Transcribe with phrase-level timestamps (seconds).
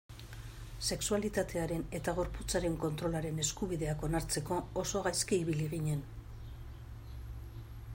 [0.93, 6.05] Sexualitatearen eta gorputzaren kontrolaren eskubideak onartzeko oso gaizki ibili ginen.